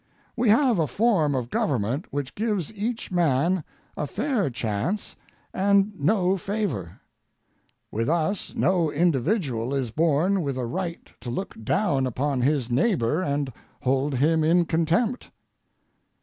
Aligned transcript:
We 0.35 0.49
have 0.49 0.79
a 0.79 0.87
form 0.87 1.35
of 1.35 1.51
government 1.51 2.07
which 2.11 2.33
gives 2.33 2.73
each 2.73 3.11
man 3.11 3.63
a 3.95 4.07
fair 4.07 4.49
chance 4.49 5.15
and 5.53 5.93
no 5.99 6.37
favor. 6.37 6.99
With 7.91 8.09
us 8.09 8.55
no 8.55 8.89
individual 8.91 9.75
is 9.75 9.91
born 9.91 10.41
with 10.41 10.57
a 10.57 10.65
right 10.65 11.07
to 11.21 11.29
look 11.29 11.53
down 11.63 12.07
upon 12.07 12.41
his 12.41 12.71
neighbor 12.71 13.21
and 13.21 13.53
hold 13.83 14.15
him 14.15 14.43
in 14.43 14.65
contempt. 14.65 15.29